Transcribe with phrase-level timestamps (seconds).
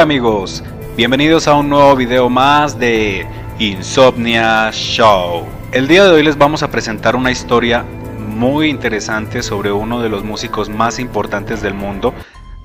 [0.00, 0.64] Hola amigos,
[0.96, 3.26] bienvenidos a un nuevo video más de
[3.58, 5.44] Insomnia Show.
[5.72, 7.84] El día de hoy les vamos a presentar una historia
[8.16, 12.14] muy interesante sobre uno de los músicos más importantes del mundo,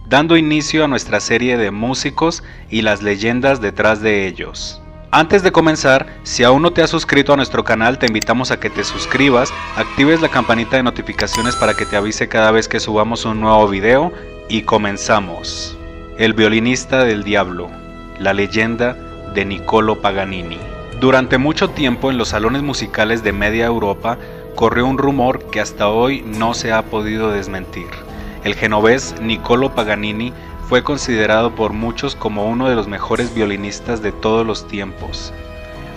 [0.07, 4.81] dando inicio a nuestra serie de músicos y las leyendas detrás de ellos.
[5.11, 8.61] Antes de comenzar, si aún no te has suscrito a nuestro canal, te invitamos a
[8.61, 12.79] que te suscribas, actives la campanita de notificaciones para que te avise cada vez que
[12.79, 14.13] subamos un nuevo video
[14.47, 15.77] y comenzamos.
[16.17, 17.69] El violinista del diablo,
[18.19, 18.95] la leyenda
[19.33, 20.57] de Niccolo Paganini.
[21.01, 24.17] Durante mucho tiempo en los salones musicales de media Europa
[24.55, 27.87] corrió un rumor que hasta hoy no se ha podido desmentir.
[28.45, 30.31] El genovés Niccolo Paganini
[30.69, 35.33] fue considerado por muchos como uno de los mejores violinistas de todos los tiempos.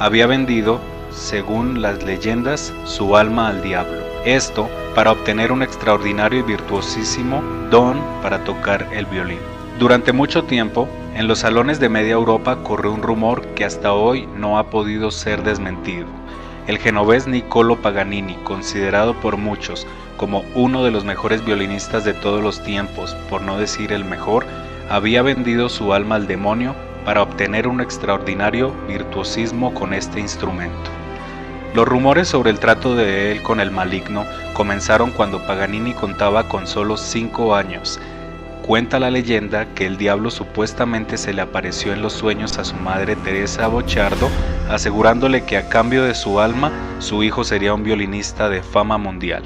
[0.00, 0.80] Había vendido,
[1.12, 4.02] según las leyendas, su alma al diablo.
[4.24, 9.57] Esto para obtener un extraordinario y virtuosísimo don para tocar el violín.
[9.78, 14.28] Durante mucho tiempo, en los salones de media Europa corrió un rumor que hasta hoy
[14.36, 16.06] no ha podido ser desmentido.
[16.66, 22.42] El genovés Niccolo Paganini, considerado por muchos como uno de los mejores violinistas de todos
[22.42, 24.46] los tiempos, por no decir el mejor,
[24.90, 30.90] había vendido su alma al demonio para obtener un extraordinario virtuosismo con este instrumento.
[31.74, 36.66] Los rumores sobre el trato de él con el maligno comenzaron cuando Paganini contaba con
[36.66, 38.00] solo 5 años
[38.68, 42.76] Cuenta la leyenda que el diablo supuestamente se le apareció en los sueños a su
[42.76, 44.28] madre Teresa Bochardo,
[44.68, 49.42] asegurándole que a cambio de su alma su hijo sería un violinista de fama mundial.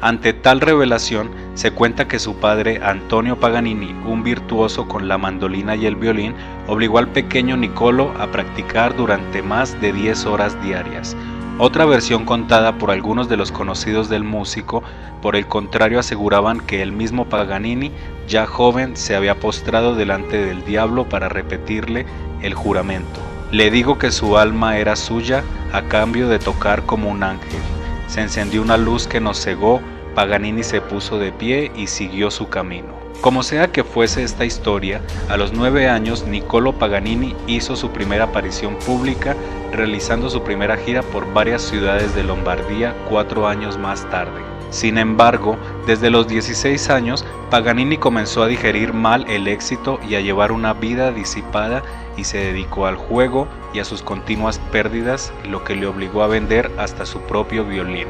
[0.00, 5.74] Ante tal revelación, se cuenta que su padre, Antonio Paganini, un virtuoso con la mandolina
[5.74, 6.32] y el violín,
[6.68, 11.16] obligó al pequeño Nicolo a practicar durante más de 10 horas diarias,
[11.58, 14.82] otra versión contada por algunos de los conocidos del músico,
[15.22, 17.92] por el contrario, aseguraban que el mismo Paganini,
[18.26, 22.06] ya joven, se había postrado delante del diablo para repetirle
[22.42, 23.20] el juramento.
[23.52, 27.60] Le digo que su alma era suya a cambio de tocar como un ángel.
[28.08, 29.80] Se encendió una luz que nos cegó,
[30.14, 32.94] Paganini se puso de pie y siguió su camino.
[33.20, 38.24] Como sea que fuese esta historia, a los nueve años Niccolo Paganini hizo su primera
[38.24, 39.34] aparición pública
[39.72, 44.55] realizando su primera gira por varias ciudades de Lombardía cuatro años más tarde.
[44.70, 45.56] Sin embargo,
[45.86, 50.72] desde los 16 años, Paganini comenzó a digerir mal el éxito y a llevar una
[50.72, 51.82] vida disipada
[52.16, 56.28] y se dedicó al juego y a sus continuas pérdidas, lo que le obligó a
[56.28, 58.08] vender hasta su propio violín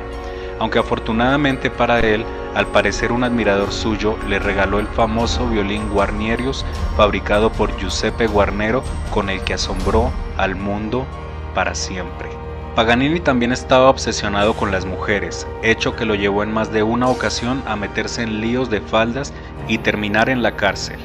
[0.58, 2.24] aunque afortunadamente para él,
[2.54, 6.64] al parecer un admirador suyo le regaló el famoso violín Guarnierius
[6.96, 11.06] fabricado por Giuseppe Guarnero con el que asombró al mundo
[11.54, 12.45] para siempre.
[12.76, 17.08] Paganini también estaba obsesionado con las mujeres, hecho que lo llevó en más de una
[17.08, 19.32] ocasión a meterse en líos de faldas
[19.66, 20.98] y terminar en la cárcel.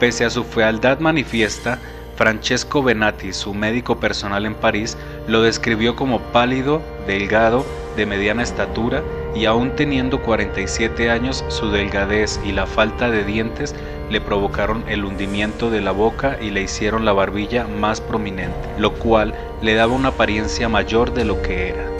[0.00, 1.80] Pese a su fealdad manifiesta,
[2.16, 4.96] Francesco Benatti, su médico personal en París,
[5.26, 9.02] lo describió como pálido, delgado, de mediana estatura
[9.34, 13.74] y aún teniendo 47 años su delgadez y la falta de dientes
[14.10, 18.94] le provocaron el hundimiento de la boca y le hicieron la barbilla más prominente, lo
[18.94, 21.97] cual le daba una apariencia mayor de lo que era.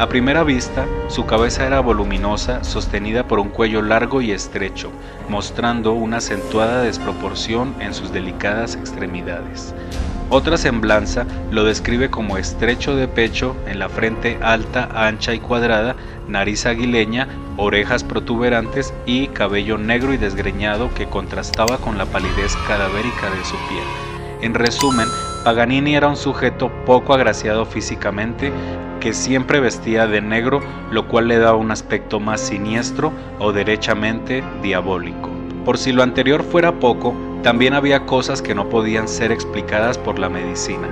[0.00, 4.90] A primera vista, su cabeza era voluminosa, sostenida por un cuello largo y estrecho,
[5.28, 9.74] mostrando una acentuada desproporción en sus delicadas extremidades.
[10.30, 15.96] Otra semblanza lo describe como estrecho de pecho, en la frente alta, ancha y cuadrada,
[16.26, 17.28] nariz aguileña,
[17.58, 23.56] orejas protuberantes y cabello negro y desgreñado que contrastaba con la palidez cadavérica de su
[23.68, 23.84] piel.
[24.40, 25.08] En resumen,
[25.44, 28.52] Paganini era un sujeto poco agraciado físicamente,
[29.00, 34.44] que siempre vestía de negro, lo cual le daba un aspecto más siniestro o derechamente
[34.62, 35.30] diabólico.
[35.64, 40.18] Por si lo anterior fuera poco, también había cosas que no podían ser explicadas por
[40.18, 40.88] la medicina.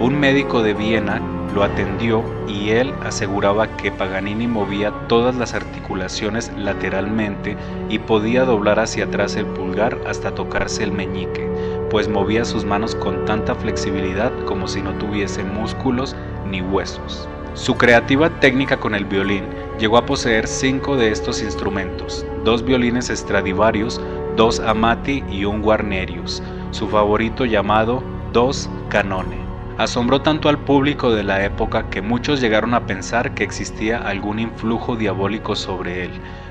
[0.00, 1.20] Un médico de Viena
[1.54, 7.56] lo atendió y él aseguraba que Paganini movía todas las articulaciones lateralmente
[7.90, 11.50] y podía doblar hacia atrás el pulgar hasta tocarse el meñique,
[11.90, 16.16] pues movía sus manos con tanta flexibilidad como si no tuviese músculos
[16.46, 17.28] ni huesos.
[17.54, 19.44] Su creativa técnica con el violín
[19.78, 24.00] llegó a poseer cinco de estos instrumentos, dos violines Stradivarius,
[24.36, 28.02] dos Amati y un Guarnerius, su favorito llamado
[28.32, 29.38] Dos Canone.
[29.78, 34.38] Asombró tanto al público de la época que muchos llegaron a pensar que existía algún
[34.38, 36.10] influjo diabólico sobre él,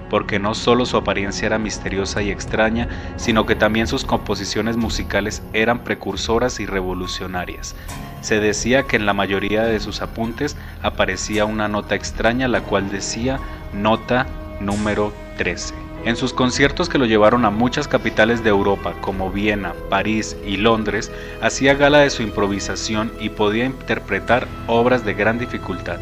[0.09, 5.41] porque no solo su apariencia era misteriosa y extraña, sino que también sus composiciones musicales
[5.53, 7.75] eran precursoras y revolucionarias.
[8.21, 12.89] Se decía que en la mayoría de sus apuntes aparecía una nota extraña la cual
[12.89, 13.39] decía
[13.73, 14.27] nota
[14.59, 15.73] número 13.
[16.05, 20.55] En sus conciertos que lo llevaron a muchas capitales de Europa como Viena, París y
[20.55, 21.11] Londres,
[21.41, 25.99] hacía gala de su improvisación y podía interpretar obras de gran dificultad,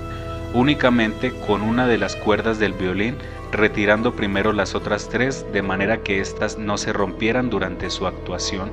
[0.54, 3.15] únicamente con una de las cuerdas del violín,
[3.51, 8.71] retirando primero las otras tres de manera que éstas no se rompieran durante su actuación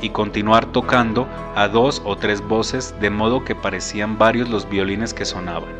[0.00, 5.14] y continuar tocando a dos o tres voces de modo que parecían varios los violines
[5.14, 5.70] que sonaban.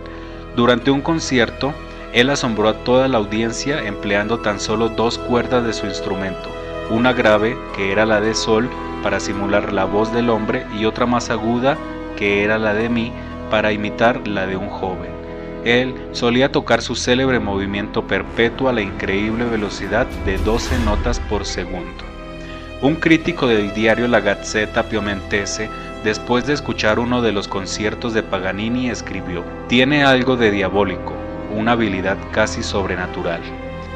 [0.54, 1.74] Durante un concierto,
[2.12, 6.48] él asombró a toda la audiencia empleando tan solo dos cuerdas de su instrumento,
[6.90, 8.70] una grave, que era la de sol,
[9.02, 11.76] para simular la voz del hombre, y otra más aguda,
[12.16, 13.12] que era la de mí,
[13.50, 15.15] para imitar la de un joven.
[15.66, 21.44] Él solía tocar su célebre movimiento perpetuo a la increíble velocidad de 12 notas por
[21.44, 22.04] segundo.
[22.82, 25.68] Un crítico del diario La Gazzetta Piemontese,
[26.04, 31.14] después de escuchar uno de los conciertos de Paganini, escribió, Tiene algo de diabólico,
[31.52, 33.40] una habilidad casi sobrenatural.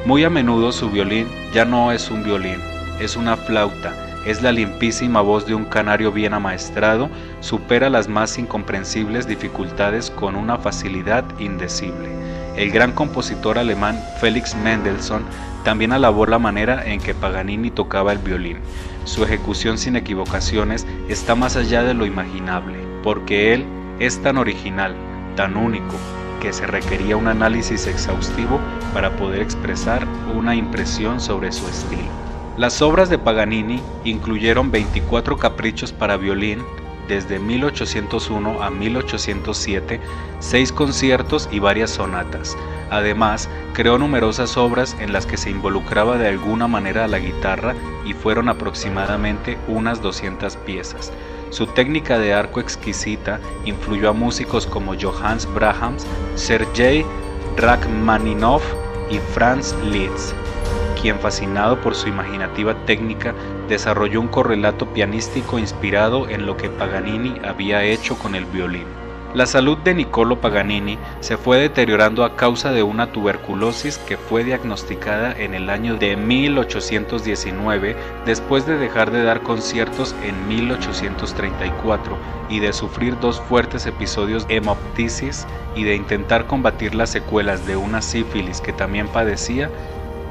[0.06, 2.58] Muy a menudo su violín ya no es un violín,
[2.98, 3.94] es una flauta,
[4.26, 7.08] es la limpísima voz de un canario bien amaestrado,
[7.40, 12.08] supera las más incomprensibles dificultades con una facilidad indecible.
[12.56, 15.24] El gran compositor alemán Felix Mendelssohn
[15.64, 18.58] también alabó la manera en que Paganini tocaba el violín.
[19.04, 23.64] Su ejecución sin equivocaciones está más allá de lo imaginable, porque él
[23.98, 24.94] es tan original,
[25.36, 25.96] tan único,
[26.40, 28.60] que se requería un análisis exhaustivo
[28.94, 32.29] para poder expresar una impresión sobre su estilo.
[32.60, 36.62] Las obras de Paganini incluyeron 24 caprichos para violín
[37.08, 39.98] desde 1801 a 1807,
[40.40, 42.58] seis conciertos y varias sonatas.
[42.90, 47.74] Además, creó numerosas obras en las que se involucraba de alguna manera a la guitarra
[48.04, 51.14] y fueron aproximadamente unas 200 piezas.
[51.48, 57.06] Su técnica de arco exquisita influyó a músicos como Johannes Brahms, Sergei
[57.56, 58.62] Rachmaninoff
[59.10, 60.34] y Franz Liszt,
[61.00, 63.34] quien fascinado por su imaginativa técnica
[63.68, 68.86] desarrolló un correlato pianístico inspirado en lo que Paganini había hecho con el violín.
[69.32, 74.42] La salud de Niccolo Paganini se fue deteriorando a causa de una tuberculosis que fue
[74.42, 77.94] diagnosticada en el año de 1819
[78.26, 82.18] después de dejar de dar conciertos en 1834
[82.48, 87.76] y de sufrir dos fuertes episodios de hemoptisis y de intentar combatir las secuelas de
[87.76, 89.70] una sífilis que también padecía.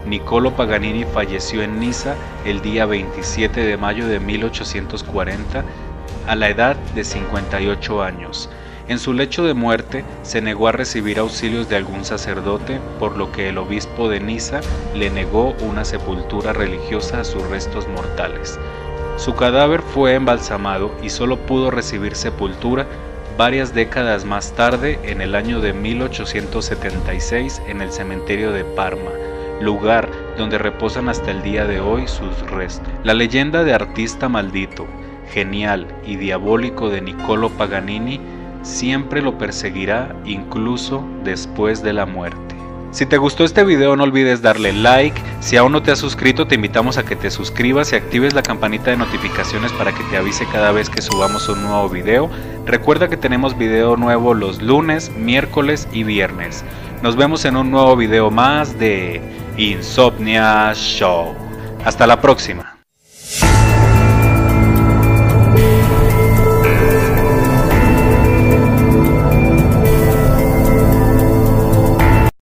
[0.05, 2.15] Niccolo Paganini falleció en Niza
[2.45, 5.63] el día 27 de mayo de 1840
[6.27, 8.49] a la edad de 58 años.
[8.87, 13.31] En su lecho de muerte se negó a recibir auxilios de algún sacerdote, por lo
[13.31, 14.61] que el obispo de Niza
[14.95, 18.59] le negó una sepultura religiosa a sus restos mortales.
[19.17, 22.87] Su cadáver fue embalsamado y solo pudo recibir sepultura
[23.37, 29.11] varias décadas más tarde, en el año de 1876, en el cementerio de Parma,
[29.61, 32.87] lugar donde reposan hasta el día de hoy sus restos.
[33.03, 34.87] La leyenda de artista maldito,
[35.31, 38.19] genial y diabólico de Niccolo Paganini
[38.61, 42.48] siempre lo perseguirá incluso después de la muerte.
[42.91, 46.47] Si te gustó este video no olvides darle like, si aún no te has suscrito
[46.47, 50.17] te invitamos a que te suscribas y actives la campanita de notificaciones para que te
[50.17, 52.29] avise cada vez que subamos un nuevo video.
[52.65, 56.63] Recuerda que tenemos video nuevo los lunes, miércoles y viernes.
[57.03, 59.21] Nos vemos en un nuevo video más de
[59.57, 61.35] Insomnia Show.
[61.85, 62.78] Hasta la próxima.